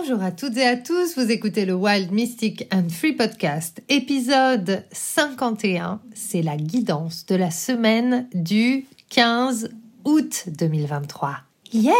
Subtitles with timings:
[0.00, 4.84] Bonjour à toutes et à tous, vous écoutez le Wild Mystic and Free Podcast, épisode
[4.92, 9.70] 51, c'est la guidance de la semaine du 15
[10.04, 11.38] août 2023.
[11.72, 11.92] Yay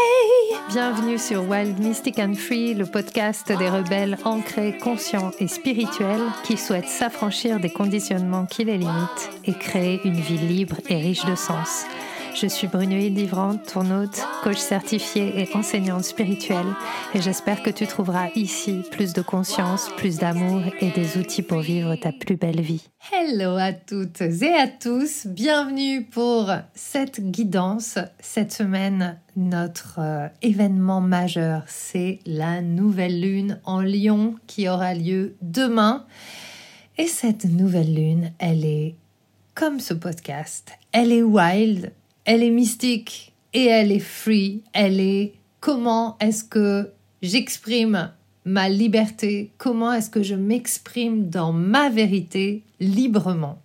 [0.69, 6.55] Bienvenue sur Wild Mystic and Free, le podcast des rebelles ancrés, conscients et spirituels qui
[6.55, 11.35] souhaitent s'affranchir des conditionnements qui les limitent et créer une vie libre et riche de
[11.35, 11.83] sens.
[12.35, 16.75] Je suis Brunoïde Livrante, ton hôte, coach certifiée et enseignante spirituelle,
[17.13, 21.59] et j'espère que tu trouveras ici plus de conscience, plus d'amour et des outils pour
[21.59, 22.87] vivre ta plus belle vie.
[23.11, 27.97] Hello à toutes et à tous, bienvenue pour cette guidance.
[28.19, 35.35] Cette semaine, notre euh, événement majeur, c'est la nouvelle lune en Lion qui aura lieu
[35.41, 36.05] demain.
[36.97, 38.95] Et cette nouvelle lune, elle est
[39.55, 41.91] comme ce podcast, elle est wild,
[42.29, 44.61] elle est mystique et elle est free.
[44.73, 46.91] Elle est comment est-ce que
[47.23, 48.11] j'exprime
[48.45, 53.59] ma liberté, comment est-ce que je m'exprime dans ma vérité librement?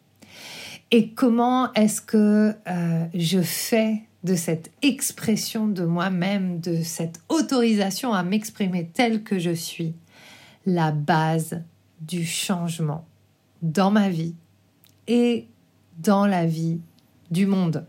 [0.90, 8.14] Et comment est-ce que euh, je fais de cette expression de moi-même, de cette autorisation
[8.14, 9.92] à m'exprimer tel que je suis,
[10.64, 11.60] la base
[12.00, 13.04] du changement
[13.60, 14.34] dans ma vie
[15.06, 15.48] et
[15.98, 16.80] dans la vie
[17.30, 17.84] du monde?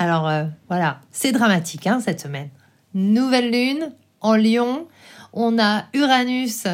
[0.00, 2.48] Alors euh, voilà, c'est dramatique hein, cette semaine.
[2.94, 4.88] Nouvelle lune en Lion.
[5.34, 6.66] On a Uranus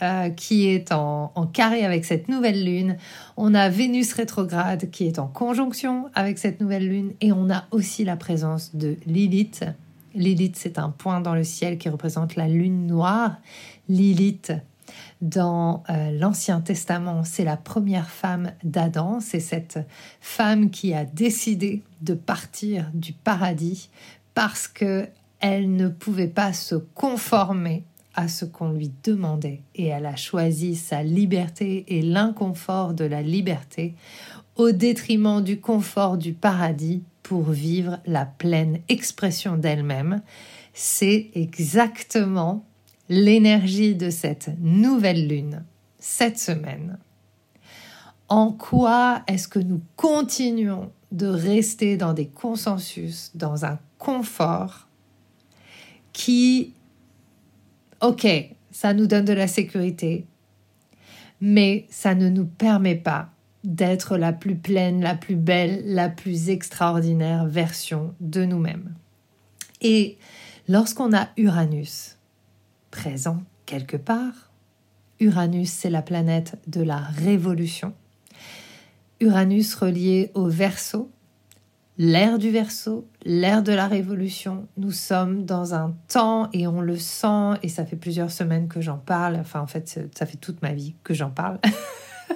[0.00, 2.96] euh, qui est en, carré avec cette nouvelle lune.
[3.36, 7.14] On a Vénus rétrograde qui est en conjonction avec cette nouvelle lune.
[7.20, 9.64] Et on a aussi la présence de Lilith.
[10.14, 13.38] Lilith, c'est un point dans le ciel qui représente la lune noire.
[13.88, 14.52] Lilith,
[15.20, 19.78] dans euh, l'Ancien Testament, c'est la première femme d'Adam, c'est cette
[20.20, 23.90] femme qui a décidé de partir du paradis
[24.34, 25.08] parce que
[25.40, 30.74] elle ne pouvait pas se conformer à ce qu'on lui demandait et elle a choisi
[30.74, 33.94] sa liberté et l'inconfort de la liberté
[34.56, 40.22] au détriment du confort du paradis pour vivre la pleine expression d'elle-même.
[40.72, 42.64] C'est exactement
[43.08, 45.64] l'énergie de cette nouvelle lune
[45.98, 46.98] cette semaine.
[48.28, 54.86] En quoi est-ce que nous continuons de rester dans des consensus, dans un confort
[56.12, 56.74] qui,
[58.02, 58.26] ok,
[58.70, 60.26] ça nous donne de la sécurité,
[61.40, 63.30] mais ça ne nous permet pas
[63.64, 68.94] d'être la plus pleine, la plus belle, la plus extraordinaire version de nous-mêmes.
[69.80, 70.18] Et
[70.68, 72.17] lorsqu'on a Uranus,
[72.90, 74.50] présent quelque part.
[75.20, 77.92] Uranus, c'est la planète de la révolution.
[79.20, 81.10] Uranus relié au Verseau,
[81.98, 84.68] l'ère du Verseau, l'ère de la révolution.
[84.76, 88.80] Nous sommes dans un temps et on le sent et ça fait plusieurs semaines que
[88.80, 89.36] j'en parle.
[89.36, 91.58] Enfin, en fait, ça fait toute ma vie que j'en parle.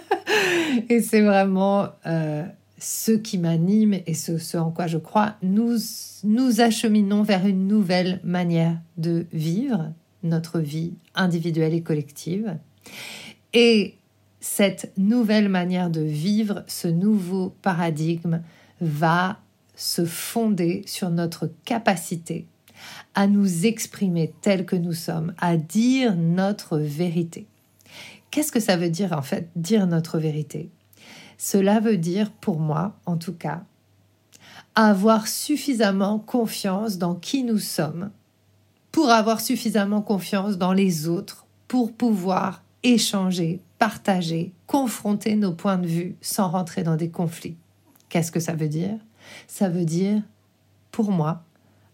[0.88, 2.44] et c'est vraiment euh,
[2.78, 5.36] ce qui m'anime et ce, ce, en quoi je crois.
[5.42, 5.78] Nous
[6.24, 9.92] nous acheminons vers une nouvelle manière de vivre,
[10.22, 12.56] notre vie individuelle et collective.
[13.53, 13.97] Et
[14.41, 18.43] cette nouvelle manière de vivre, ce nouveau paradigme
[18.81, 19.38] va
[19.77, 22.47] se fonder sur notre capacité
[23.15, 27.47] à nous exprimer tel que nous sommes, à dire notre vérité.
[28.31, 30.71] Qu'est-ce que ça veut dire en fait, dire notre vérité?
[31.39, 33.62] Cela veut dire, pour moi en tout cas,
[34.75, 38.10] avoir suffisamment confiance dans qui nous sommes
[38.92, 45.86] pour avoir suffisamment confiance dans les autres, pour pouvoir échanger, partager, confronter nos points de
[45.86, 47.56] vue sans rentrer dans des conflits.
[48.10, 48.98] Qu'est-ce que ça veut dire?
[49.47, 50.22] Ça veut dire,
[50.91, 51.42] pour moi,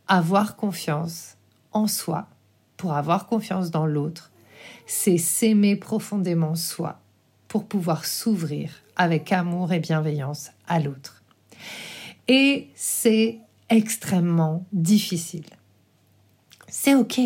[0.09, 1.36] avoir confiance
[1.72, 2.26] en soi,
[2.76, 4.32] pour avoir confiance dans l'autre,
[4.86, 7.00] c'est s'aimer profondément soi,
[7.47, 11.22] pour pouvoir s'ouvrir avec amour et bienveillance à l'autre.
[12.26, 13.38] Et c'est
[13.70, 15.57] extrêmement difficile
[16.68, 17.20] c'est OK.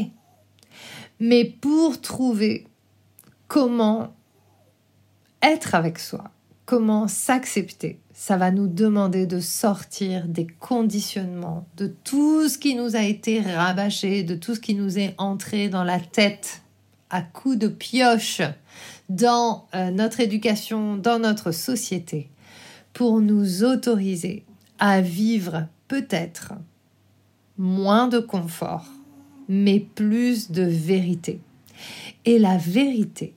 [1.21, 2.67] Mais pour trouver
[3.49, 4.15] comment
[5.43, 6.31] être avec soi,
[6.65, 12.97] comment s'accepter, ça va nous demander de sortir des conditionnements, de tout ce qui nous
[12.97, 16.63] a été rabâché, de tout ce qui nous est entré dans la tête
[17.11, 18.41] à coups de pioche
[19.09, 22.31] dans euh, notre éducation, dans notre société,
[22.93, 24.45] pour nous autoriser
[24.79, 26.55] à vivre peut-être
[27.59, 28.87] moins de confort,
[29.49, 31.41] mais plus de vérité.
[32.25, 33.35] Et la vérité,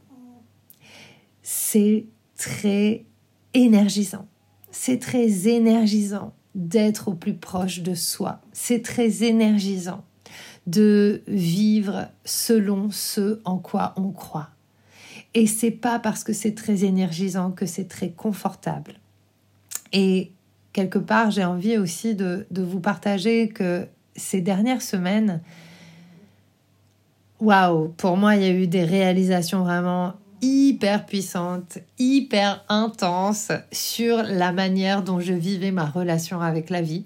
[1.41, 2.05] c'est
[2.37, 3.05] très
[3.53, 4.27] énergisant.
[4.71, 8.41] C'est très énergisant d'être au plus proche de soi.
[8.53, 10.03] C'est très énergisant
[10.67, 14.49] de vivre selon ce en quoi on croit.
[15.33, 18.93] Et c'est pas parce que c'est très énergisant que c'est très confortable.
[19.91, 20.31] Et
[20.73, 23.85] quelque part, j'ai envie aussi de, de, vous partager que
[24.15, 25.41] ces dernières semaines,
[27.39, 34.23] waouh, pour moi, il y a eu des réalisations vraiment hyper puissantes, hyper intenses sur
[34.23, 37.05] la manière dont je vivais ma relation avec la vie.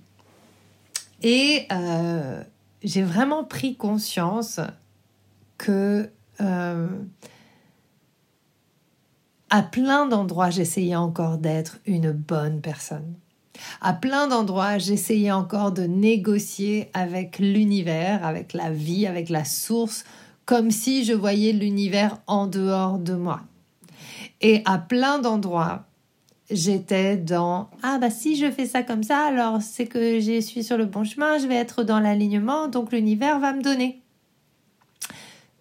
[1.21, 2.43] Et euh,
[2.83, 4.59] j'ai vraiment pris conscience
[5.57, 6.09] que
[6.41, 6.87] euh,
[9.49, 13.15] à plein d'endroits, j'essayais encore d'être une bonne personne.
[13.81, 20.03] À plein d'endroits, j'essayais encore de négocier avec l'univers, avec la vie, avec la source,
[20.45, 23.41] comme si je voyais l'univers en dehors de moi.
[24.41, 25.85] Et à plein d'endroits,
[26.49, 30.63] j'étais dans ah bah si je fais ça comme ça, alors c'est que je suis
[30.63, 34.01] sur le bon chemin, je vais être dans l'alignement, donc l'univers va me donner.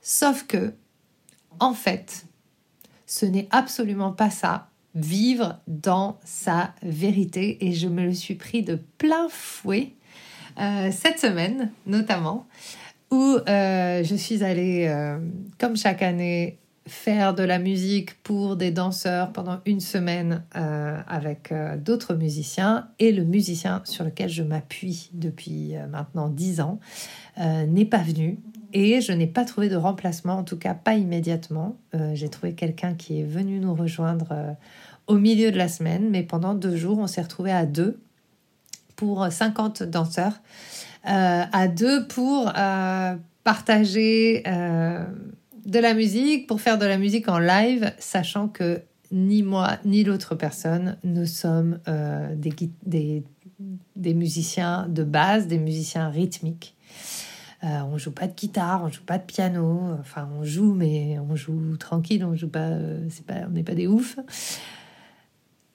[0.00, 0.72] Sauf que,
[1.60, 2.24] en fait,
[3.06, 7.66] ce n'est absolument pas ça, vivre dans sa vérité.
[7.66, 9.94] Et je me le suis pris de plein fouet
[10.60, 12.46] euh, cette semaine, notamment,
[13.10, 15.18] où euh, je suis allée, euh,
[15.58, 21.52] comme chaque année, faire de la musique pour des danseurs pendant une semaine avec
[21.84, 26.80] d'autres musiciens et le musicien sur lequel je m'appuie depuis maintenant dix ans
[27.36, 28.38] n'est pas venu
[28.72, 31.76] et je n'ai pas trouvé de remplacement, en tout cas pas immédiatement.
[31.94, 34.52] Euh, j'ai trouvé quelqu'un qui est venu nous rejoindre euh,
[35.06, 37.98] au milieu de la semaine, mais pendant deux jours, on s'est retrouvé à deux
[38.96, 40.40] pour 50 danseurs,
[41.08, 42.52] euh, à deux pour
[43.44, 49.78] partager de la musique, pour faire de la musique en live, sachant que ni moi
[49.86, 51.78] ni l'autre personne ne sommes
[52.34, 53.22] des,
[53.96, 56.74] des musiciens de base, des musiciens rythmiques.
[57.64, 59.96] Euh, on joue pas de guitare, on joue pas de piano.
[59.98, 62.24] Enfin, on joue, mais on joue tranquille.
[62.24, 64.18] On joue pas, euh, c'est pas, on n'est pas des oufs.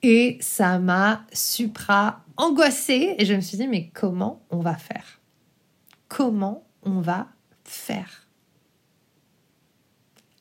[0.02, 3.14] Et ça m'a supra angoissée.
[3.18, 5.20] Et je me suis dit, mais comment on va faire?
[6.08, 7.28] Comment on va
[7.64, 8.28] faire?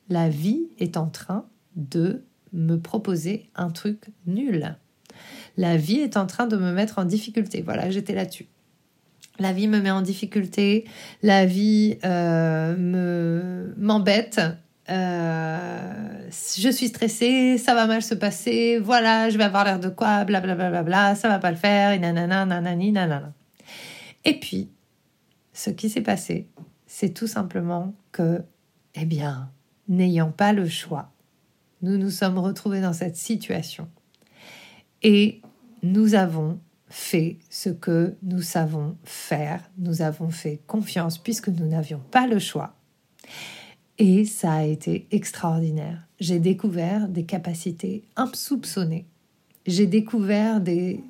[0.09, 1.45] La vie est en train
[1.75, 4.77] de me proposer un truc nul.
[5.57, 7.61] La vie est en train de me mettre en difficulté.
[7.61, 8.47] Voilà, j'étais là-dessus
[9.39, 10.85] la vie me met en difficulté,
[11.21, 14.41] la vie euh, me m'embête,
[14.89, 19.89] euh, je suis stressée, ça va mal se passer, voilà, je vais avoir l'air de
[19.89, 23.33] quoi, blablabla, bla, bla, bla, ça va pas le faire, nanana, nanani, nanana.
[24.25, 24.69] Et puis,
[25.53, 26.47] ce qui s'est passé,
[26.85, 28.43] c'est tout simplement que,
[28.95, 29.49] eh bien,
[29.87, 31.11] n'ayant pas le choix,
[31.81, 33.89] nous nous sommes retrouvés dans cette situation.
[35.01, 35.41] Et
[35.81, 36.59] nous avons
[36.93, 42.37] fait ce que nous savons faire, nous avons fait confiance puisque nous n'avions pas le
[42.37, 42.75] choix.
[43.97, 46.07] Et ça a été extraordinaire.
[46.19, 49.07] J'ai découvert des capacités insoupçonnées.
[49.65, 51.03] J'ai découvert des,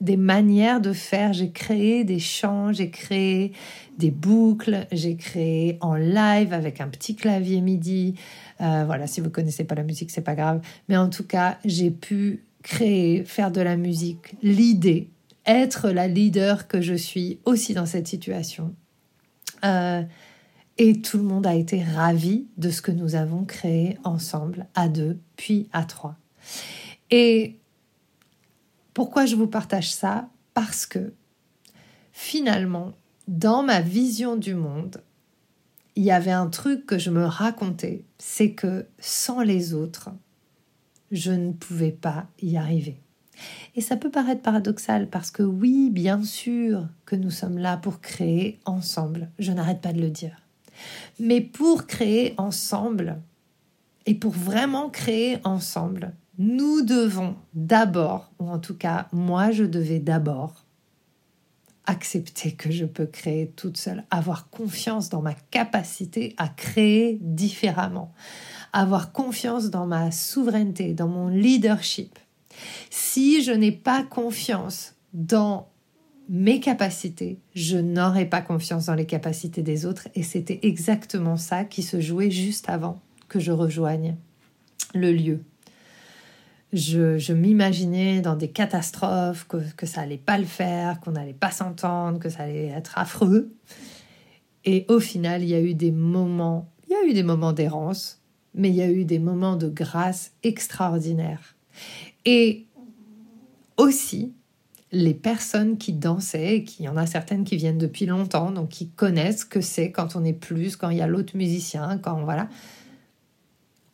[0.00, 1.32] des manières de faire.
[1.32, 3.52] J'ai créé des chants, j'ai créé
[3.98, 8.14] des boucles, j'ai créé en live avec un petit clavier MIDI.
[8.60, 10.60] Euh, voilà, si vous connaissez pas la musique, c'est pas grave.
[10.88, 15.10] Mais en tout cas, j'ai pu créer, faire de la musique, l'idée,
[15.46, 18.74] être la leader que je suis aussi dans cette situation.
[19.64, 20.02] Euh,
[20.78, 24.88] et tout le monde a été ravi de ce que nous avons créé ensemble, à
[24.88, 26.16] deux, puis à trois.
[27.10, 27.58] Et
[28.94, 30.28] pourquoi je vous partage ça?
[30.54, 31.12] Parce que
[32.12, 32.92] finalement,
[33.28, 35.02] dans ma vision du monde,
[35.96, 40.10] il y avait un truc que je me racontais, c'est que sans les autres,
[41.14, 43.00] je ne pouvais pas y arriver.
[43.74, 48.00] Et ça peut paraître paradoxal parce que oui, bien sûr que nous sommes là pour
[48.00, 50.36] créer ensemble, je n'arrête pas de le dire.
[51.18, 53.20] Mais pour créer ensemble,
[54.06, 60.00] et pour vraiment créer ensemble, nous devons d'abord, ou en tout cas moi je devais
[60.00, 60.64] d'abord,
[61.86, 68.12] accepter que je peux créer toute seule, avoir confiance dans ma capacité à créer différemment,
[68.74, 72.18] avoir confiance dans ma souveraineté, dans mon leadership.
[72.90, 75.68] Si je n'ai pas confiance dans
[76.28, 81.64] mes capacités, je n'aurai pas confiance dans les capacités des autres et c'était exactement ça
[81.64, 84.16] qui se jouait juste avant que je rejoigne
[84.92, 85.40] le lieu.
[86.72, 91.52] Je, m'imaginais dans des catastrophes, que, que ça allait pas le faire, qu'on n'allait pas
[91.52, 93.54] s'entendre, que ça allait être affreux.
[94.64, 97.52] Et au final, il y a eu des moments, il y a eu des moments
[97.52, 98.23] d'errance,
[98.54, 101.56] mais il y a eu des moments de grâce extraordinaires.
[102.24, 102.66] Et
[103.76, 104.32] aussi,
[104.92, 108.68] les personnes qui dansaient, et qui y en a certaines qui viennent depuis longtemps, donc
[108.68, 112.22] qui connaissent que c'est quand on est plus, quand il y a l'autre musicien, quand
[112.22, 112.48] voilà,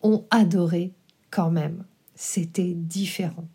[0.02, 0.92] ont adoré
[1.30, 1.84] quand même.
[2.14, 3.48] C'était différent.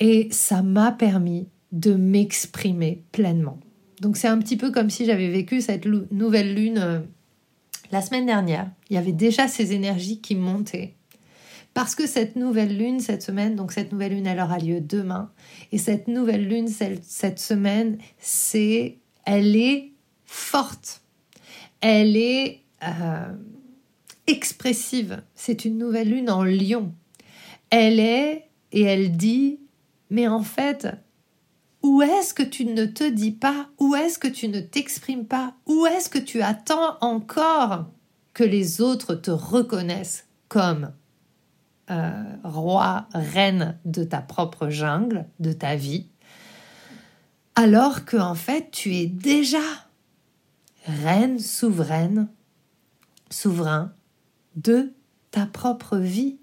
[0.00, 3.58] Et ça m'a permis de m'exprimer pleinement.
[4.00, 7.00] Donc c'est un petit peu comme si j'avais vécu cette nouvelle lune euh,
[7.90, 8.70] la semaine dernière.
[8.90, 10.94] Il y avait déjà ces énergies qui montaient.
[11.74, 15.30] Parce que cette nouvelle lune, cette semaine, donc cette nouvelle lune, elle aura lieu demain.
[15.70, 19.92] Et cette nouvelle lune, cette semaine, c'est, elle est
[20.24, 21.02] forte.
[21.80, 23.32] Elle est euh,
[24.26, 25.22] expressive.
[25.34, 26.92] C'est une nouvelle lune en lion.
[27.70, 29.60] Elle est, et elle dit,
[30.10, 30.88] mais en fait,
[31.82, 33.68] où est-ce que tu ne te dis pas?
[33.78, 35.54] Où est-ce que tu ne t'exprimes pas?
[35.66, 37.86] Où est-ce que tu attends encore
[38.34, 40.92] que les autres te reconnaissent comme
[41.90, 46.08] euh, roi, reine de ta propre jungle, de ta vie,
[47.54, 49.62] alors que en fait tu es déjà
[50.84, 52.28] reine souveraine,
[53.30, 53.92] souverain
[54.56, 54.92] de
[55.30, 56.38] ta propre vie?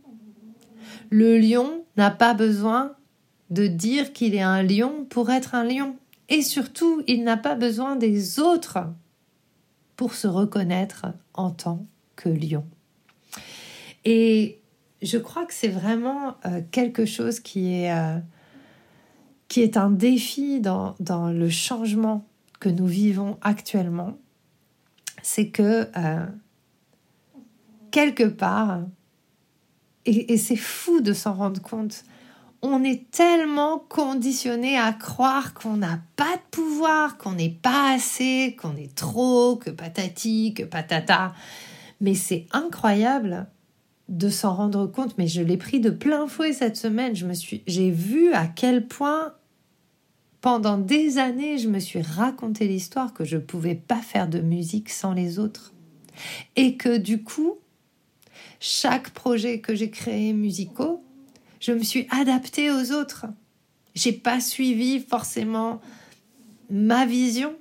[1.09, 2.95] Le lion n'a pas besoin
[3.49, 5.95] de dire qu'il est un lion pour être un lion.
[6.29, 8.79] Et surtout, il n'a pas besoin des autres
[9.95, 11.85] pour se reconnaître en tant
[12.15, 12.65] que lion.
[14.03, 14.59] Et
[15.01, 18.17] je crois que c'est vraiment euh, quelque chose qui est, euh,
[19.47, 22.25] qui est un défi dans, dans, le changement
[22.59, 24.17] que nous vivons actuellement.
[25.21, 26.25] C'est que euh,
[27.91, 28.81] quelque part,
[30.05, 32.03] et, et c'est fou de s'en rendre compte,
[32.62, 38.55] on est tellement conditionné à croire qu'on n'a pas de pouvoir, qu'on n'est pas assez,
[38.59, 41.33] qu'on est trop, que patati, que patata.
[42.01, 43.47] Mais c'est incroyable
[44.09, 47.15] de s'en rendre compte, mais je l'ai pris de plein fouet cette semaine.
[47.15, 49.33] Je me suis, j'ai vu à quel point
[50.41, 54.39] pendant des années, je me suis raconté l'histoire que je ne pouvais pas faire de
[54.39, 55.74] musique sans les autres.
[56.55, 57.57] Et que du coup,
[58.59, 61.04] chaque projet que j'ai créé musicaux,
[61.59, 63.25] je me suis adaptée aux autres.
[63.93, 65.81] J'ai pas suivi forcément
[66.69, 67.53] ma vision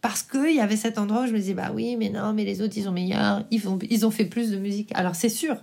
[0.00, 2.44] parce qu'il y avait cet endroit où je me disais bah oui mais non mais
[2.44, 5.28] les autres ils ont meilleur ils, vont, ils ont fait plus de musique alors c'est
[5.28, 5.56] sûr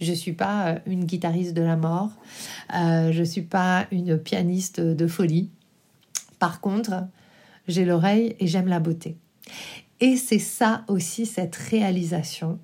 [0.00, 2.10] je suis pas euh, une guitariste de la mort.
[2.74, 5.50] Euh, je suis pas une pianiste de folie.
[6.38, 7.06] Par contre,
[7.66, 9.16] j'ai l'oreille et j'aime la beauté.
[10.00, 12.58] Et c'est ça aussi cette réalisation.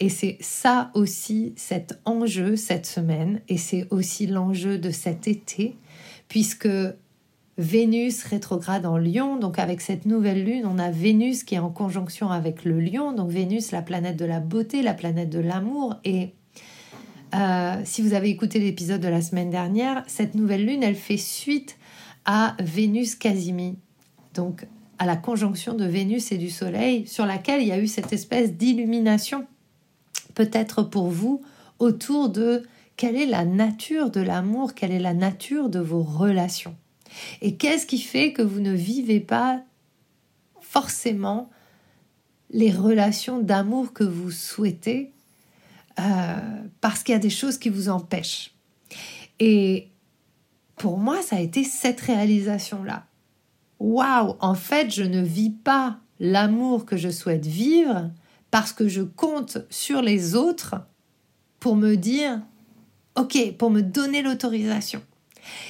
[0.00, 3.40] Et c'est ça aussi cet enjeu cette semaine.
[3.48, 5.76] Et c'est aussi l'enjeu de cet été,
[6.28, 6.68] puisque
[7.56, 11.70] Vénus rétrograde en Lion, donc avec cette nouvelle lune, on a Vénus qui est en
[11.70, 15.94] conjonction avec le Lion, donc Vénus, la planète de la beauté, la planète de l'amour,
[16.04, 16.32] et
[17.34, 21.16] euh, si vous avez écouté l'épisode de la semaine dernière, cette nouvelle lune, elle fait
[21.16, 21.76] suite
[22.24, 23.76] à Vénus Casimi,
[24.34, 24.66] donc
[24.98, 28.12] à la conjonction de Vénus et du Soleil, sur laquelle il y a eu cette
[28.12, 29.46] espèce d'illumination,
[30.34, 31.42] peut-être pour vous,
[31.78, 32.62] autour de
[32.96, 36.76] quelle est la nature de l'amour, quelle est la nature de vos relations.
[37.40, 39.62] Et qu'est-ce qui fait que vous ne vivez pas
[40.60, 41.50] forcément
[42.50, 45.12] les relations d'amour que vous souhaitez
[46.00, 48.52] euh, parce qu'il y a des choses qui vous empêchent.
[49.38, 49.90] Et
[50.76, 53.06] pour moi, ça a été cette réalisation-là.
[53.78, 58.10] Waouh, en fait, je ne vis pas l'amour que je souhaite vivre
[58.54, 60.76] parce que je compte sur les autres
[61.58, 62.40] pour me dire,
[63.16, 65.02] ok, pour me donner l'autorisation.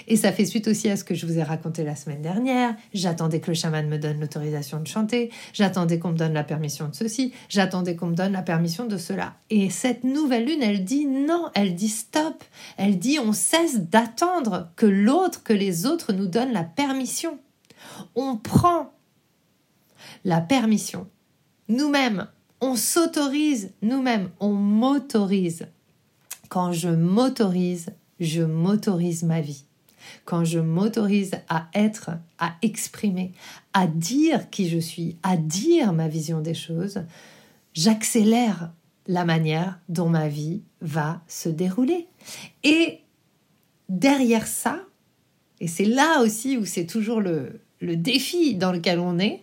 [0.07, 2.77] Et ça fait suite aussi à ce que je vous ai raconté la semaine dernière.
[2.93, 6.87] J'attendais que le chaman me donne l'autorisation de chanter, j'attendais qu'on me donne la permission
[6.87, 9.33] de ceci, j'attendais qu'on me donne la permission de cela.
[9.49, 12.45] Et cette nouvelle lune, elle dit non, elle dit stop,
[12.77, 17.39] elle dit on cesse d'attendre que l'autre, que les autres nous donnent la permission.
[18.15, 18.93] On prend
[20.27, 21.07] la permission
[21.69, 22.27] nous-mêmes,
[22.65, 25.67] on s'autorise nous-mêmes, on m'autorise.
[26.49, 27.91] Quand je m'autorise,
[28.21, 29.67] je m'autorise ma vie,
[30.25, 33.33] quand je m'autorise à être, à exprimer,
[33.75, 37.03] à dire qui je suis, à dire ma vision des choses,
[37.75, 38.73] j'accélère
[39.07, 42.09] la manière dont ma vie va se dérouler.
[42.63, 43.01] Et
[43.91, 44.81] derrière ça,
[45.61, 49.43] et c'est là aussi où c'est toujours le, le défi dans lequel on est,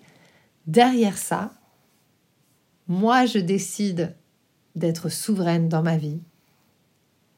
[0.66, 1.54] derrière ça,
[2.92, 4.14] moi je décide
[4.76, 6.20] d'être souveraine dans ma vie,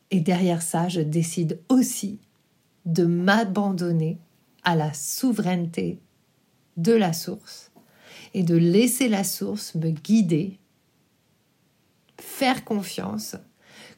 [0.10, 2.20] et derrière ça, je décide aussi
[2.86, 4.18] de m'abandonner
[4.64, 6.00] à la souveraineté
[6.78, 7.72] de la source
[8.34, 10.58] et de laisser la source me guider,
[12.20, 13.36] faire confiance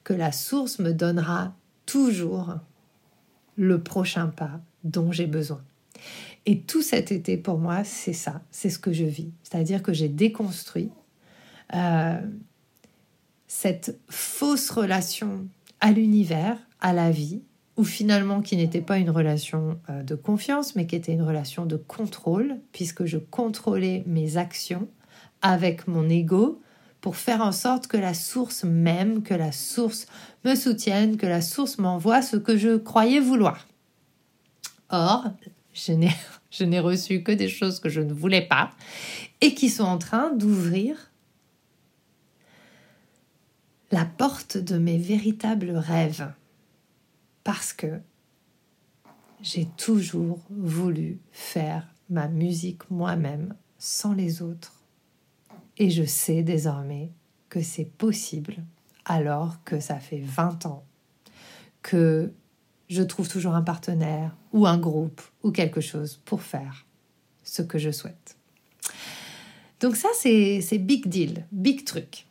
[0.04, 2.56] que la source me donnera toujours
[3.56, 5.64] le prochain pas dont j'ai besoin.
[6.46, 9.32] Et tout cet été, pour moi, c'est ça, c'est ce que je vis.
[9.42, 10.92] C'est-à-dire que j'ai déconstruit
[11.74, 12.19] euh,
[13.48, 15.48] cette fausse relation
[15.79, 17.41] à l'univers, à la vie,
[17.77, 21.65] ou finalement qui n'était pas une relation euh, de confiance, mais qui était une relation
[21.65, 24.88] de contrôle, puisque je contrôlais mes actions
[25.41, 26.62] avec mon ego
[27.01, 30.07] pour faire en sorte que la source m'aime, que la source
[30.43, 33.67] me soutienne, que la source m'envoie ce que je croyais vouloir.
[34.89, 35.25] Or,
[35.74, 38.72] je n'ai reçu que des choses que je ne voulais pas
[39.41, 41.12] et qui sont en train d'ouvrir
[43.92, 46.32] la porte de mes véritables rêves
[47.44, 48.00] parce que
[49.42, 54.74] j'ai toujours voulu faire ma musique moi-même sans les autres.
[55.77, 57.12] Et je sais désormais
[57.50, 58.63] que c'est possible
[59.06, 60.84] alors que ça fait 20 ans
[61.82, 62.34] que
[62.89, 66.86] je trouve toujours un partenaire ou un groupe ou quelque chose pour faire
[67.44, 68.38] ce que je souhaite.
[69.80, 72.25] Donc ça, c'est big deal, big truc.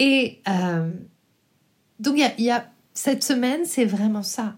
[0.00, 0.90] Et euh,
[2.00, 2.62] donc il
[2.94, 4.56] cette semaine, c'est vraiment ça.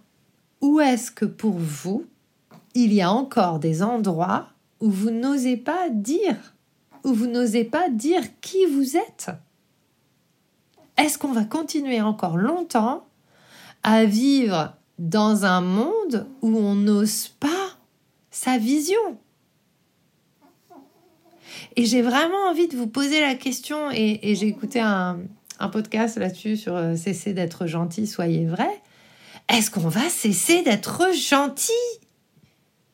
[0.62, 2.06] Où est-ce que pour vous,
[2.74, 4.46] il y a encore des endroits
[4.80, 6.54] où vous n'osez pas dire,
[7.04, 9.30] où vous n'osez pas dire qui vous êtes?
[10.96, 13.04] Est-ce qu'on va continuer encore longtemps
[13.82, 17.76] à vivre dans un monde où on n'ose pas
[18.30, 19.18] sa vision?
[21.76, 25.18] Et j'ai vraiment envie de vous poser la question, et, j'ai écouté un,
[25.70, 28.82] podcast là-dessus sur euh, cesser d'être gentil, soyez vrai.
[29.48, 31.70] Est-ce qu'on va cesser d'être gentil?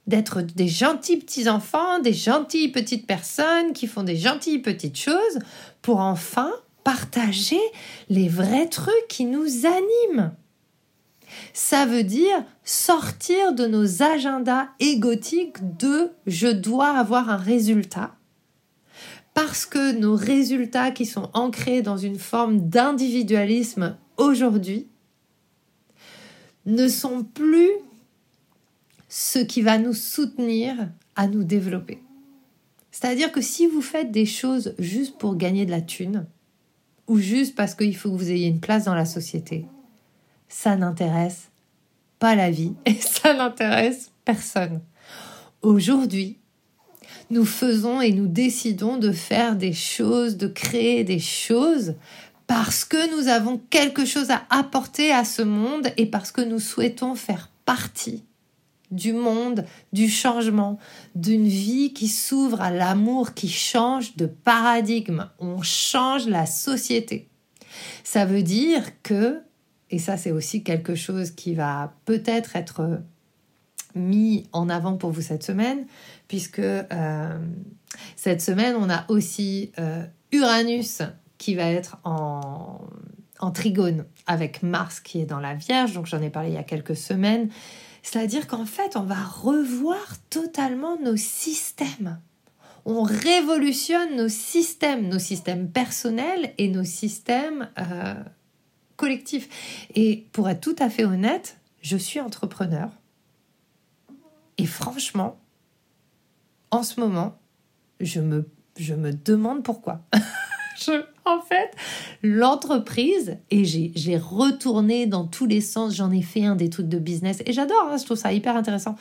[0.06, 5.38] D'être des gentils petits-enfants, des gentilles petites personnes qui font des gentilles petites choses
[5.80, 6.52] pour enfin
[6.84, 7.60] partager
[8.10, 10.32] les vrais trucs qui nous animent?
[11.54, 18.17] Ça veut dire sortir de nos agendas égotiques de je dois avoir un résultat
[19.38, 24.88] parce que nos résultats qui sont ancrés dans une forme d'individualisme aujourd'hui
[26.66, 27.70] ne sont plus
[29.08, 30.74] ce qui va nous soutenir
[31.14, 32.02] à nous développer.
[32.90, 36.26] C'est-à-dire que si vous faites des choses juste pour gagner de la thune,
[37.06, 39.66] ou juste parce qu'il faut que vous ayez une place dans la société,
[40.48, 41.50] ça n'intéresse
[42.18, 44.80] pas la vie et ça n'intéresse personne.
[45.62, 46.37] Aujourd'hui,
[47.30, 51.94] nous faisons et nous décidons de faire des choses, de créer des choses
[52.46, 56.58] parce que nous avons quelque chose à apporter à ce monde et parce que nous
[56.58, 58.24] souhaitons faire partie
[58.90, 60.78] du monde, du changement,
[61.14, 65.28] d'une vie qui s'ouvre à l'amour, qui change de paradigme.
[65.38, 67.28] On change la société.
[68.02, 69.42] Ça veut dire que,
[69.90, 73.02] et ça c'est aussi quelque chose qui va peut-être être
[73.94, 75.86] mis en avant pour vous cette semaine,
[76.28, 77.38] puisque euh,
[78.16, 81.02] cette semaine, on a aussi euh, Uranus
[81.38, 82.80] qui va être en,
[83.54, 86.64] trigone avec Mars qui est dans la Vierge, donc j'en ai parlé il y a
[86.64, 87.48] quelques semaines.
[88.02, 92.20] C'est-à-dire qu'en fait, on va revoir totalement nos systèmes.
[92.84, 98.14] On révolutionne nos systèmes, nos systèmes personnels et nos systèmes euh,
[98.96, 99.88] collectifs.
[99.94, 102.90] Et pour être tout à fait honnête, je suis entrepreneur.
[104.58, 105.37] Et franchement,
[106.70, 107.38] en ce moment,
[108.00, 110.02] je me, je me demande pourquoi.
[111.24, 111.70] en fait,
[112.22, 116.98] l'entreprise, et j'ai retourné dans tous les sens, j'en ai fait un des trucs de
[116.98, 118.96] business, et j'adore, hein, je trouve ça hyper intéressant.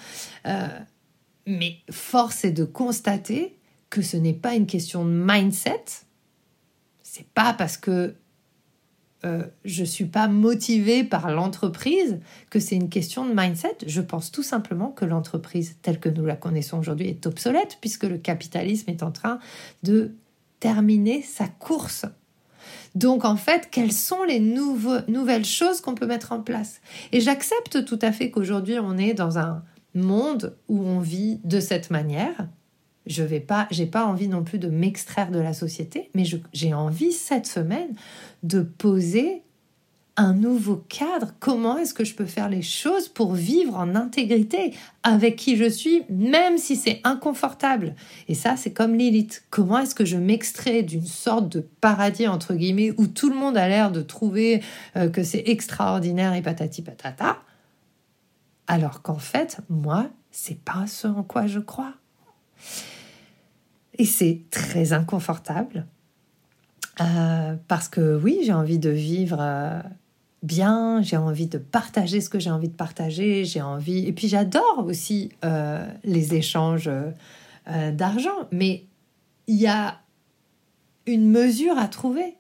[0.46, 0.68] Euh,
[1.46, 3.58] mais force est de constater
[3.90, 5.84] que ce n'est pas une question de mindset.
[7.04, 8.16] C'est pas parce que
[9.26, 13.78] euh, je ne suis pas motivée par l'entreprise, que c'est une question de mindset.
[13.86, 18.04] Je pense tout simplement que l'entreprise telle que nous la connaissons aujourd'hui est obsolète puisque
[18.04, 19.40] le capitalisme est en train
[19.84, 20.12] de
[20.60, 22.06] terminer sa course.
[22.96, 26.82] Donc en fait, quelles sont les nouvelles choses qu'on peut mettre en place?
[27.12, 31.60] Et j'accepte tout à fait qu'aujourd'hui on est dans un monde où on vit de
[31.60, 32.48] cette manière,
[33.08, 36.74] je vais pas, j'ai pas envie non plus de m'extraire de la société, mais j'ai
[36.74, 37.96] envie cette semaine
[38.44, 39.42] de poser
[40.18, 41.34] un nouveau cadre.
[41.40, 45.70] Comment est-ce que je peux faire les choses pour vivre en intégrité avec qui je
[45.70, 47.96] suis, même si c'est inconfortable?
[48.28, 49.44] Et ça, c'est comme Lilith.
[49.52, 53.58] Comment est-ce que je m'extrais d'une sorte de paradis, entre guillemets, où tout le monde
[53.58, 54.64] a l'air de trouver
[54.96, 57.38] euh, que c'est extraordinaire et patati patata,
[58.66, 61.94] alors qu'en fait, moi, c'est pas ce en quoi je crois.
[63.98, 65.86] Et c'est très inconfortable.
[67.02, 69.82] Euh, parce que oui, j'ai envie de vivre euh,
[70.42, 74.08] bien, j'ai envie de partager ce que j'ai envie de partager, j'ai envie...
[74.08, 76.90] Et puis j'adore aussi euh, les échanges
[77.92, 78.86] d'argent, mais
[79.48, 80.00] il y a
[81.06, 82.36] une mesure à trouver.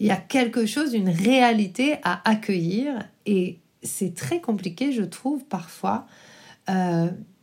[0.00, 5.44] Il y a quelque chose, une réalité à accueillir et c'est très compliqué, je trouve,
[5.44, 6.06] parfois,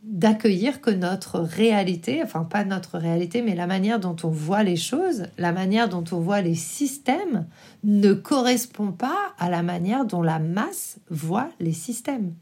[0.02, 4.76] d'accueillir que notre réalité, enfin pas notre réalité, mais la manière dont on voit les
[4.76, 7.46] choses, la manière dont on voit les systèmes,
[7.84, 12.34] ne correspond pas à la manière dont la masse voit les systèmes.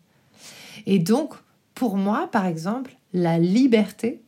[0.86, 1.34] Et donc,
[1.74, 4.22] pour moi, par exemple, la liberté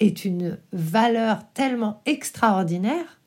[0.00, 3.20] est une valeur tellement extraordinaire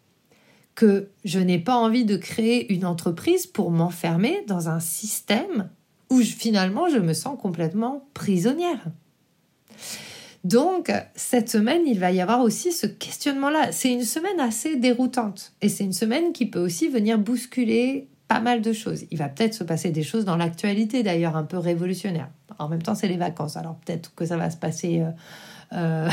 [0.75, 5.69] que je n'ai pas envie de créer une entreprise pour m'enfermer dans un système
[6.09, 8.85] où finalement je me sens complètement prisonnière.
[10.45, 13.71] Donc, cette semaine, il va y avoir aussi ce questionnement-là.
[13.71, 18.39] C'est une semaine assez déroutante et c'est une semaine qui peut aussi venir bousculer pas
[18.39, 19.05] mal de choses.
[19.11, 22.29] Il va peut-être se passer des choses dans l'actualité d'ailleurs un peu révolutionnaires.
[22.57, 25.09] En même temps, c'est les vacances, alors peut-être que ça va se passer euh,
[25.73, 26.09] euh,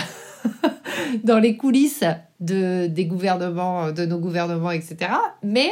[1.25, 2.05] dans les coulisses
[2.41, 5.11] de, des gouvernements, de nos gouvernements, etc.
[5.43, 5.71] Mais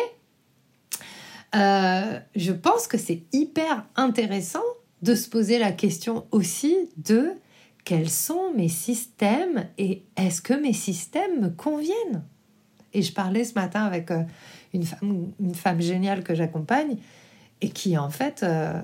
[1.54, 4.62] euh, je pense que c'est hyper intéressant
[5.02, 7.32] de se poser la question aussi de
[7.84, 12.24] quels sont mes systèmes et est-ce que mes systèmes me conviennent?
[12.92, 14.22] Et je parlais ce matin avec euh,
[14.72, 16.96] une femme, géniale que j'accompagne
[17.60, 18.80] et qui en fait euh,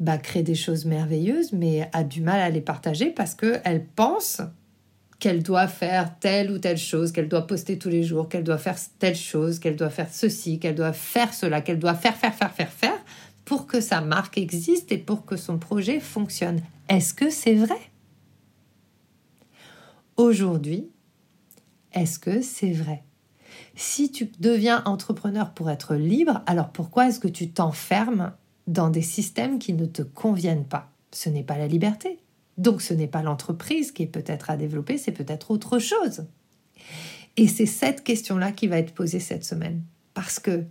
[0.00, 4.40] bah, crée des choses merveilleuses mais a du mal à les partager parce qu'elle pense
[5.18, 8.58] qu'elle doit faire telle ou telle chose, qu'elle doit poster tous les jours, qu'elle doit
[8.58, 12.34] faire telle chose, qu'elle doit faire ceci, qu'elle doit faire cela, qu'elle doit faire, faire,
[12.34, 13.04] faire, faire, faire,
[13.44, 16.60] pour que sa marque existe et pour que son projet fonctionne.
[16.88, 17.80] Est-ce que c'est vrai?
[20.16, 20.88] Aujourd'hui,
[21.92, 23.02] est-ce que c'est vrai?
[23.76, 28.32] Si tu deviens entrepreneur pour être libre, alors pourquoi est-ce que tu t'enfermes
[28.66, 30.90] dans des systèmes qui ne te conviennent pas?
[31.12, 32.18] Ce n'est pas la liberté.
[32.58, 36.24] Donc ce n'est pas l'entreprise qui est peut-être à développer, c'est peut-être autre chose.
[37.36, 39.82] Et c'est cette question-là qui va être posée cette semaine.
[40.14, 40.64] Parce que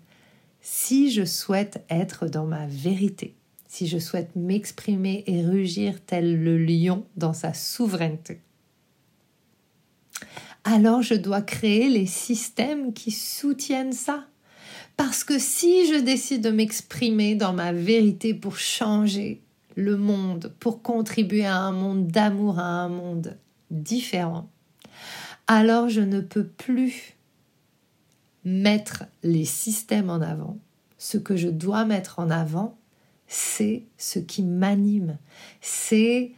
[0.61, 3.35] si je souhaite être dans ma vérité,
[3.67, 8.39] si je souhaite m'exprimer et rugir tel le lion dans sa souveraineté,
[10.63, 14.25] alors je dois créer les systèmes qui soutiennent ça.
[14.95, 19.41] Parce que si je décide de m'exprimer dans ma vérité pour changer,
[19.75, 23.37] le monde pour contribuer à un monde d'amour, à un monde
[23.71, 24.49] différent,
[25.47, 27.15] alors je ne peux plus
[28.45, 30.57] mettre les systèmes en avant.
[30.97, 32.77] Ce que je dois mettre en avant,
[33.27, 35.17] c'est ce qui m'anime,
[35.61, 36.31] c'est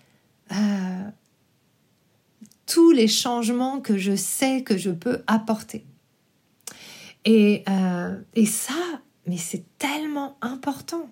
[0.51, 1.09] euh,
[2.65, 5.85] tous les changements que je sais que je peux apporter.
[7.25, 11.09] Et, euh, et ça, mais c'est tellement important.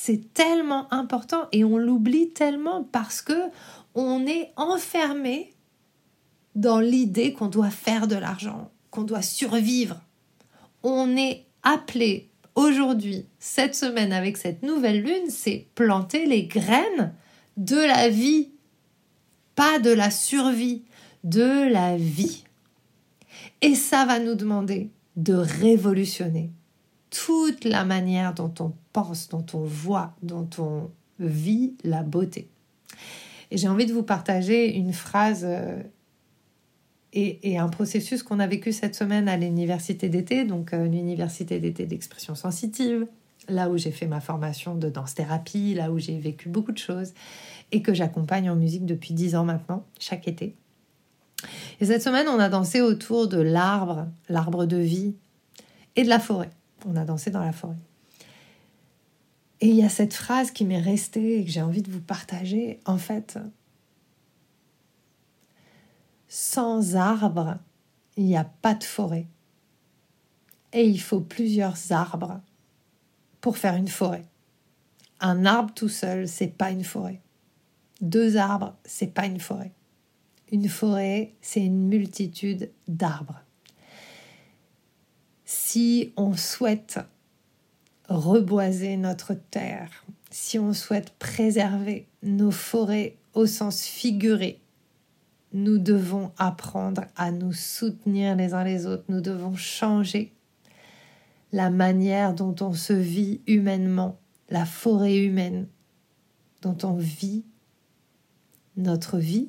[0.00, 3.50] C'est tellement important et on l'oublie tellement parce que
[3.96, 5.52] on est enfermé
[6.54, 10.00] dans l'idée qu'on doit faire de l'argent, qu'on doit survivre.
[10.84, 17.12] On est appelé aujourd'hui, cette semaine avec cette nouvelle lune, c'est planter les graines
[17.56, 18.52] de la vie,
[19.56, 20.84] pas de la survie,
[21.24, 22.44] de la vie.
[23.62, 26.52] Et ça va nous demander de révolutionner
[27.10, 32.48] toute la manière dont on pense, dont on voit, dont on vit la beauté.
[33.50, 35.82] Et j'ai envie de vous partager une phrase euh,
[37.12, 41.86] et, un processus qu'on a vécu cette semaine à l'université d'été, donc euh, l'université d'été
[41.86, 43.06] d'expression sensitive,
[43.48, 47.14] là où j'ai fait ma formation de danse-thérapie, là où j'ai vécu beaucoup de choses
[47.72, 50.54] et que j'accompagne en musique depuis dix ans maintenant, chaque été.
[51.80, 55.14] Et cette semaine, on a dansé autour de l'arbre, l'arbre de vie
[55.96, 56.50] et de la forêt
[56.86, 57.76] on a dansé dans la forêt.
[59.60, 62.00] Et il y a cette phrase qui m'est restée et que j'ai envie de vous
[62.00, 62.78] partager.
[62.84, 63.38] En fait,
[66.28, 67.58] sans arbre,
[68.16, 69.26] il n'y a pas de forêt.
[70.72, 72.40] Et il faut plusieurs arbres
[73.40, 74.24] pour faire une forêt.
[75.20, 77.20] Un arbre tout seul, c'est pas une forêt.
[78.00, 79.72] Deux arbres, c'est pas une forêt.
[80.52, 83.42] Une forêt, c'est une multitude d'arbres
[85.50, 86.98] si on souhaite
[88.10, 94.60] reboiser notre terre, si on souhaite préserver nos forêts au sens figuré,
[95.54, 100.34] nous devons apprendre à nous soutenir les uns les autres, nous devons changer
[101.52, 104.18] la manière dont on se vit humainement,
[104.50, 105.66] la forêt humaine,
[106.60, 107.46] dont on vit
[108.76, 109.48] notre vie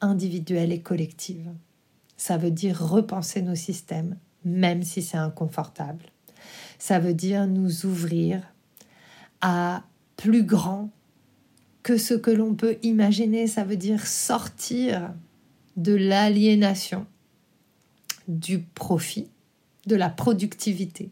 [0.00, 1.52] individuelle et collective.
[2.16, 6.04] Ça veut dire repenser nos systèmes, même si c'est inconfortable.
[6.78, 8.42] Ça veut dire nous ouvrir
[9.40, 9.84] à
[10.16, 10.90] plus grand
[11.82, 13.46] que ce que l'on peut imaginer.
[13.46, 15.12] Ça veut dire sortir
[15.76, 17.06] de l'aliénation,
[18.28, 19.28] du profit,
[19.86, 21.10] de la productivité.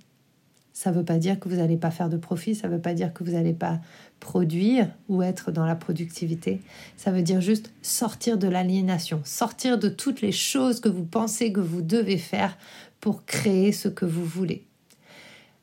[0.73, 2.81] Ça ne veut pas dire que vous n'allez pas faire de profit, ça ne veut
[2.81, 3.81] pas dire que vous n'allez pas
[4.22, 6.61] produire ou être dans la productivité.
[6.96, 11.52] Ça veut dire juste sortir de l'aliénation, sortir de toutes les choses que vous pensez
[11.52, 12.56] que vous devez faire
[13.00, 14.64] pour créer ce que vous voulez.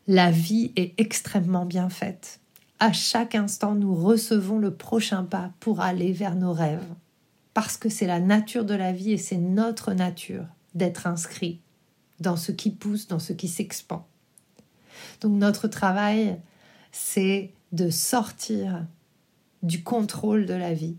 [0.08, 2.42] La vie est extrêmement bien faite.
[2.80, 6.84] À chaque instant, nous recevons le prochain pas pour aller vers nos rêves.
[7.54, 10.46] Parce que c'est la nature de la vie et c'est notre nature
[10.76, 11.62] d'être inscrit
[12.20, 14.04] dans ce qui pousse, dans ce qui s'expand.
[15.22, 16.38] Donc notre travail,
[16.92, 18.86] c'est de sortir
[19.64, 20.98] du contrôle de la vie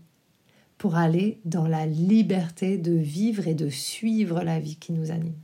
[0.77, 5.35] pour aller dans la liberté de vivre et de suivre la vie qui nous anime.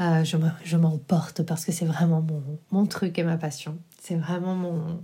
[0.00, 3.78] Euh, je m'emporte parce que c'est vraiment mon, mon, truc et ma passion.
[4.00, 5.02] C'est vraiment mon...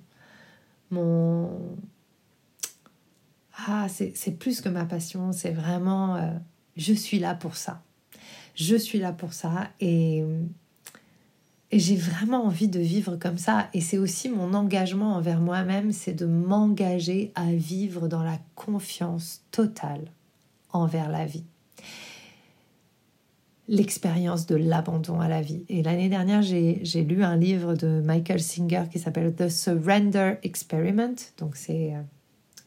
[0.91, 1.77] mon...
[3.67, 6.17] Ah, c'est plus que ma passion, c'est vraiment...
[6.17, 6.31] Euh,
[6.77, 7.83] je suis là pour ça.
[8.55, 10.25] Je suis là pour ça et
[11.75, 13.69] et j'ai vraiment envie de vivre comme ça.
[13.75, 19.43] Et c'est aussi mon engagement envers moi-même, c'est de m'engager à vivre dans la confiance
[19.51, 20.03] totale
[20.73, 21.43] envers la vie.
[23.67, 25.65] L'expérience de l'abandon à la vie.
[25.69, 31.17] Et l'année dernière, j'ai lu un livre de Michael Singer qui s'appelle The Surrender Experiment.
[31.39, 31.95] Donc c'est...
[31.95, 32.03] Euh,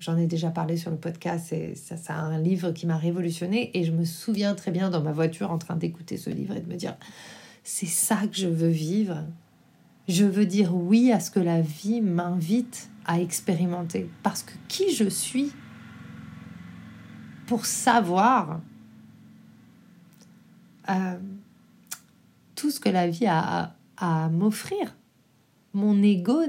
[0.02, 3.72] j'en ai déjà parlé sur le podcast, c'est ça, c'est un livre qui m'a révolutionné
[3.74, 6.60] et je me souviens très bien dans ma voiture en train d'écouter ce livre et
[6.60, 6.98] de me dire
[7.70, 9.26] c'est ça que je veux vivre.
[10.08, 14.10] Je veux dire oui à ce que la vie m'invite à expérimenter.
[14.24, 15.52] Parce que qui je suis
[17.46, 18.62] pour savoir
[20.90, 21.18] euh,
[22.56, 24.96] tout ce que la vie a à, m'offrir?
[25.74, 26.42] Mon ego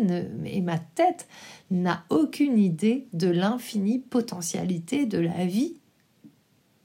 [0.44, 1.26] et ma tête
[1.72, 5.78] n'a aucune idée de l'infinie potentialité de la vie.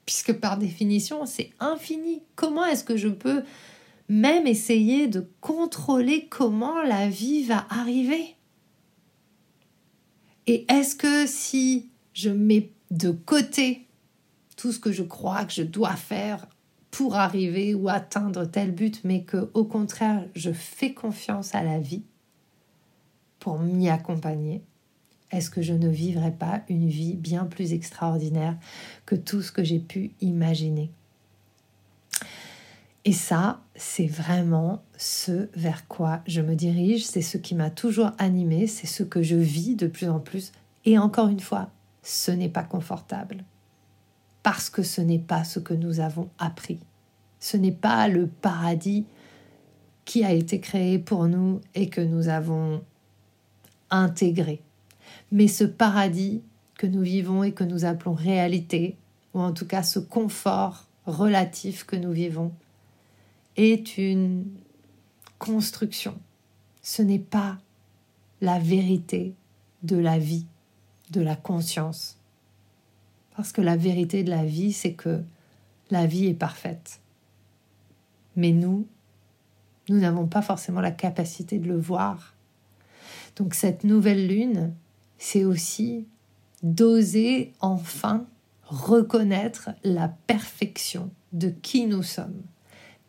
[0.08, 2.24] Puisque par définition, c'est infini.
[2.36, 3.44] Comment est-ce que je peux
[4.10, 8.36] même essayer de contrôler comment la vie va arriver.
[10.48, 13.88] Et est-ce que si je mets de côté
[14.58, 16.48] tout ce que je crois que je dois faire
[16.92, 21.80] pour arriver ou atteindre tel but, mais que au contraire je fais confiance à la
[21.80, 22.04] vie
[23.40, 24.62] pour m'y accompagner,
[25.32, 28.56] est-ce que je ne vivrai pas une vie bien plus extraordinaire
[29.06, 30.92] que tout ce que j'ai pu imaginer?
[33.06, 38.12] Et ça, c'est vraiment ce vers quoi je me dirige, c'est ce qui m'a toujours
[38.18, 40.54] animé, c'est ce que je vis de plus en plus.
[40.86, 41.70] Et encore une fois,
[42.02, 43.44] ce n'est pas confortable.
[44.42, 46.80] Parce que ce n'est pas ce que nous avons appris.
[47.40, 49.06] Ce n'est pas le paradis
[50.06, 52.82] qui a été créé pour nous et que nous avons
[53.90, 54.62] intégré.
[55.32, 56.42] Mais ce paradis
[56.78, 58.98] que nous vivons et que nous appelons réalité,
[59.34, 62.54] ou en tout cas ce confort relatif que nous vivons,
[63.56, 64.46] est une
[65.38, 66.18] construction.
[66.82, 67.58] Ce n'est pas
[68.42, 69.34] la vérité
[69.84, 70.46] de la vie,
[71.12, 72.18] de la conscience.
[73.36, 75.24] Parce que la vérité de la vie, c'est que
[75.90, 77.00] la vie est parfaite.
[78.36, 78.88] Mais nous,
[79.90, 82.34] nous n'avons pas forcément la capacité de le voir.
[83.36, 84.74] Donc cette nouvelle lune,
[85.18, 86.08] c'est aussi
[86.62, 88.26] d'oser enfin
[88.64, 92.42] reconnaître la perfection de qui nous sommes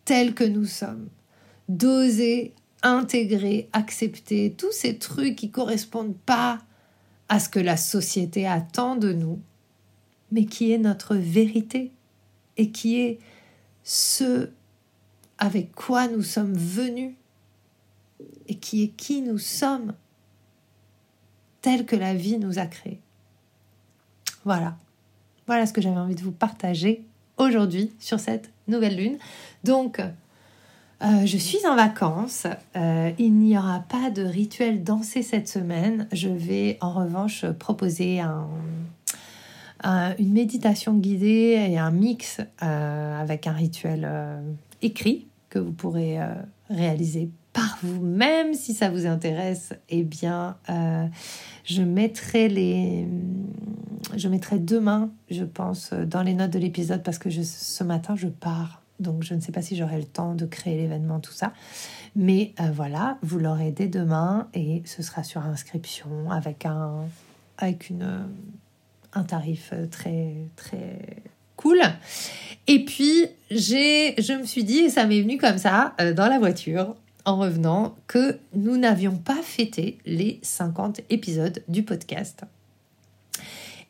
[0.05, 1.09] tels que nous sommes,
[1.69, 6.61] d'oser intégrer, accepter tous ces trucs qui correspondent pas
[7.29, 9.41] à ce que la société attend de nous,
[10.31, 11.93] mais qui est notre vérité
[12.57, 13.19] et qui est
[13.83, 14.51] ce
[15.39, 17.15] avec quoi nous sommes venus
[18.47, 19.95] et qui est qui nous sommes,
[21.61, 23.01] tel que la vie nous a créés.
[24.45, 24.77] Voilà.
[25.47, 27.05] Voilà ce que j'avais envie de vous partager
[27.37, 29.19] aujourd'hui sur cette nouvelle lune.
[29.65, 30.01] Donc,
[31.03, 32.47] euh, je suis en vacances.
[32.77, 36.07] Euh, il n'y aura pas de rituel dansé cette semaine.
[36.13, 38.21] Je vais en revanche proposer
[40.19, 44.09] une méditation guidée et un mix euh, avec un rituel
[44.83, 46.19] écrit que vous pourrez
[46.71, 49.75] réaliser par vous-même si ça vous intéresse.
[49.91, 50.57] Eh bien,
[51.65, 53.07] je mettrai les,
[54.17, 58.29] je mettrai demain, je pense, dans les notes de l'épisode parce que ce matin je
[58.29, 61.53] pars donc je ne sais pas si j'aurai le temps de créer l'événement, tout ça.
[62.17, 67.07] Mais euh, voilà, vous l'aurez dès demain et ce sera sur inscription avec un,
[67.59, 68.27] avec une,
[69.13, 71.23] un tarif très, très
[71.57, 71.81] cool.
[72.67, 76.29] Et puis, j'ai, je me suis dit, et ça m'est venu comme ça, euh, dans
[76.29, 82.45] la voiture, en revenant que nous n'avions pas fêté les 50 épisodes du podcast.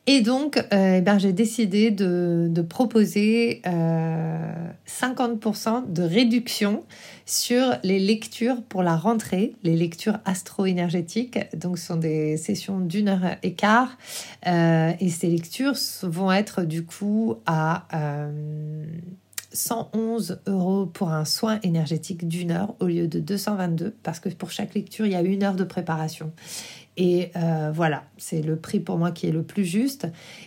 [0.06, 6.84] Et donc, euh, eh ben, j'ai décidé de, proposer 50% euh, de réduction
[7.24, 11.38] sur les lectures pour la rentrée, les lectures astro-énergétiques.
[11.56, 13.96] Donc, ce sont des sessions d'une heure et quart.
[14.46, 17.86] Euh, et ces lectures vont être du coup à
[19.54, 24.50] 111 euros pour un soin énergétique d'une heure au lieu de 222 parce que pour
[24.50, 26.32] chaque lecture, il y a une heure de préparation.
[26.96, 30.06] Et euh, voilà, c'est le prix pour moi qui est le plus juste.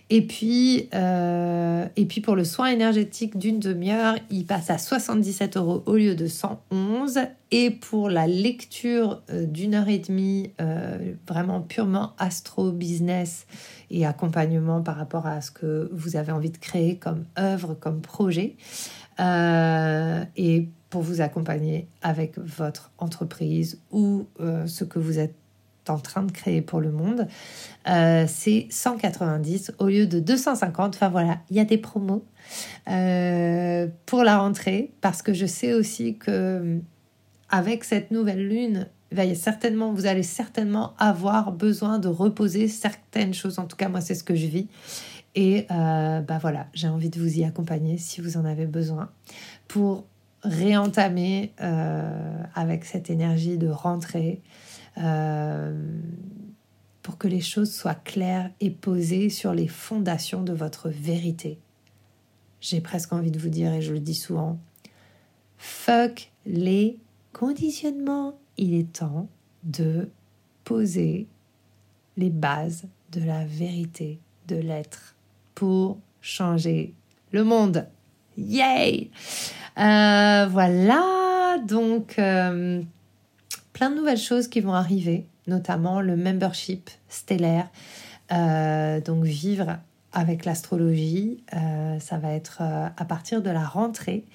[0.09, 5.57] Et puis, euh, et puis pour le soin énergétique d'une demi-heure, il passe à 77
[5.57, 7.19] euros au lieu de 111.
[7.51, 10.51] Et pour la lecture euh, d'une heure et demie,
[11.27, 13.45] vraiment purement astro-business
[13.89, 18.01] et accompagnement par rapport à ce que vous avez envie de créer comme œuvre, comme
[18.01, 18.55] projet.
[19.19, 24.25] et pour vous accompagner avec votre entreprise ou
[24.65, 25.35] ce que vous êtes
[25.89, 27.27] en train de créer pour le monde,
[27.87, 30.95] euh, c'est 190 au lieu de 250.
[30.95, 32.25] Enfin voilà, il y a des promos
[32.89, 36.79] euh, pour la rentrée parce que je sais aussi que
[37.49, 38.87] avec cette nouvelle lune,
[39.35, 43.57] certainement, vous allez certainement avoir besoin de reposer certaines choses.
[43.57, 44.67] En tout cas, moi, c'est ce que je vis.
[45.35, 49.09] Et euh, bah voilà, j'ai envie de vous y accompagner si vous en avez besoin
[49.67, 50.05] pour
[50.43, 51.53] réentamer
[52.53, 54.66] avec cette énergie de rentrée, euh,
[57.03, 61.57] pour que les choses soient claires et posées sur les fondations de votre vérité.
[62.59, 64.59] J'ai presque envie de vous dire, et je le dis souvent,
[65.57, 66.97] fuck les
[67.33, 68.37] conditionnements.
[68.57, 69.29] Il est temps
[69.63, 70.09] de
[70.63, 71.27] poser
[72.17, 75.15] les bases de la vérité de l'être
[75.55, 76.93] pour changer
[77.31, 77.87] le monde.
[78.37, 79.09] Yay!
[79.77, 82.81] Euh, voilà, donc euh,
[83.77, 87.69] plein de nouvelles choses qui vont arriver, notamment le membership stellaire.
[88.31, 89.77] Euh, donc vivre
[90.11, 94.25] avec l'astrologie, euh, ça va être euh, à partir de la rentrée.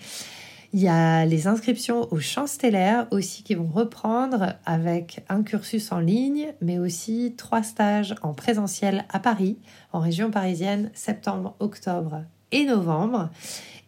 [0.73, 5.91] Il y a les inscriptions au champ stellaire aussi qui vont reprendre avec un cursus
[5.91, 9.59] en ligne, mais aussi trois stages en présentiel à Paris,
[9.93, 13.29] en région parisienne, septembre, octobre et novembre.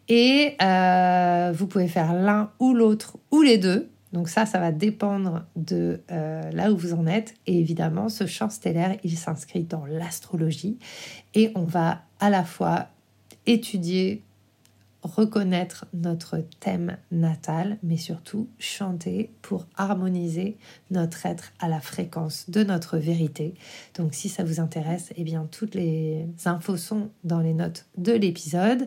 [0.09, 0.57] Et
[1.57, 3.89] vous pouvez faire l'un ou l'autre ou les deux.
[4.15, 7.35] Donc ça, ça va dépendre de euh, là où vous en êtes.
[7.49, 10.79] Et évidemment, ce champ stellaire, il s'inscrit dans l'astrologie.
[11.35, 12.87] Et on va à la fois
[13.45, 14.23] étudier,
[15.03, 20.57] reconnaître notre thème natal, mais surtout chanter pour harmoniser
[20.93, 23.55] notre être à la fréquence de notre vérité.
[23.97, 28.13] Donc si ça vous intéresse, eh bien toutes les infos sont dans les notes de
[28.13, 28.87] l'épisode.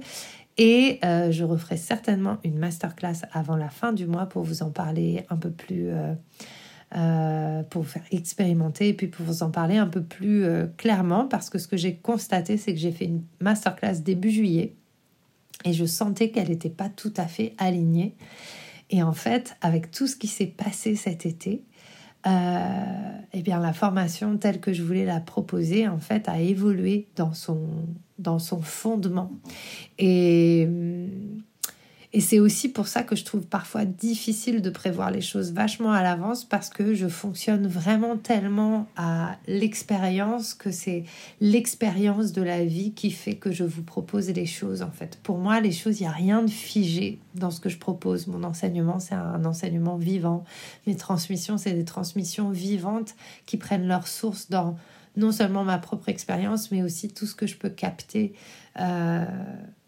[0.58, 4.72] Et euh, je referai certainement une masterclass avant la fin du mois pour vous en
[4.72, 6.14] parler un peu plus, euh,
[6.96, 10.46] euh, pour vous faire expérimenter et puis pour vous en parler un peu plus
[10.78, 14.74] clairement parce que ce que j'ai constaté, c'est que j'ai fait une masterclass début juillet
[15.64, 18.16] et je sentais qu'elle n'était pas tout à fait alignée.
[18.90, 21.64] Et en fait, avec tout ce qui s'est passé cet été,
[22.28, 27.34] eh bien la formation telle que je voulais la proposer en fait a évolué dans
[27.34, 27.60] son
[28.20, 29.32] dans son fondement.
[30.00, 30.68] Et,
[32.14, 35.92] et c'est aussi pour ça que je trouve parfois difficile de prévoir les choses vachement
[35.92, 41.04] à l'avance parce que je fonctionne vraiment tellement à l'expérience que c'est
[41.42, 45.20] l'expérience de la vie qui fait que je vous propose les choses en fait.
[45.22, 48.28] Pour moi, les choses, il n'y a rien de figé dans ce que je propose.
[48.28, 50.46] Mon enseignement, c'est un enseignement vivant.
[50.88, 53.16] Mes transmissions, c'est des transmissions vivantes
[53.46, 54.78] qui prennent leur source dans
[55.18, 58.34] non seulement ma propre expérience, mais aussi tout ce que je peux capter
[58.80, 59.26] euh,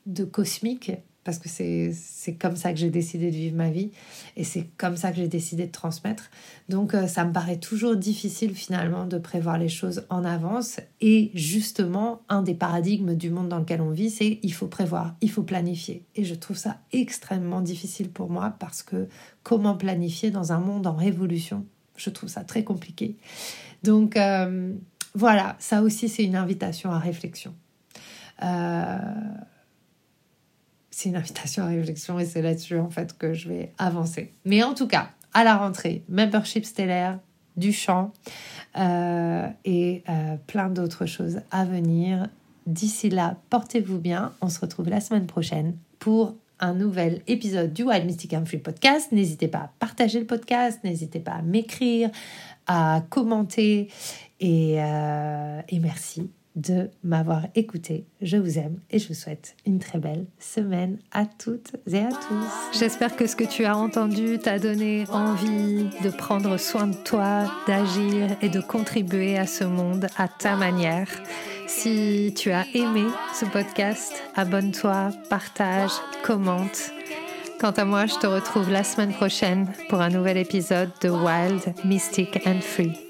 [0.05, 0.91] de cosmique,
[1.29, 3.91] parce que c'est comme ça que j'ai décidé de vivre ma vie,
[4.35, 6.31] et c'est comme ça que j'ai décidé de transmettre.
[6.69, 11.29] Donc euh, ça me paraît toujours difficile finalement de prévoir les choses en avance, et
[11.35, 15.29] justement, un des paradigmes du monde dans lequel on vit, c'est il faut prévoir, il
[15.29, 16.03] faut planifier.
[16.15, 19.07] Et je trouve ça extrêmement difficile pour moi, parce que
[19.43, 21.63] comment planifier dans un monde en révolution?
[21.95, 23.17] Je trouve ça très compliqué.
[23.83, 24.17] Donc...
[24.17, 24.73] Euh,
[25.15, 27.55] voilà, ça aussi c'est une invitation à réflexion.
[28.43, 28.97] Euh,
[30.99, 34.33] c'est une invitation à réflexion et c'est là-dessus en fait que je vais avancer.
[34.43, 37.19] Mais en tout cas, à la rentrée, membership stellaire,
[37.55, 38.13] du chant
[38.77, 42.27] euh, et euh, plein d'autres choses à venir.
[42.67, 44.33] D'ici là, portez-vous bien.
[44.41, 48.57] On se retrouve la semaine prochaine pour un nouvel épisode du Wild Mystic and Free
[48.57, 49.11] Podcast.
[49.11, 52.09] N'hésitez pas à partager le podcast, n'hésitez pas à m'écrire,
[52.67, 53.89] à commenter
[54.39, 56.29] et, euh, et merci
[56.59, 58.05] de m'avoir écouté.
[58.21, 62.09] Je vous aime et je vous souhaite une très belle semaine à toutes et à
[62.09, 62.77] tous.
[62.79, 67.51] J'espère que ce que tu as entendu t'a donné envie de prendre soin de toi,
[67.67, 71.09] d'agir et de contribuer à ce monde à ta manière.
[71.67, 75.91] Si tu as aimé ce podcast, abonne-toi, partage,
[76.23, 76.91] commente.
[77.59, 81.73] Quant à moi, je te retrouve la semaine prochaine pour un nouvel épisode de Wild,
[81.83, 83.08] Mystic and Free.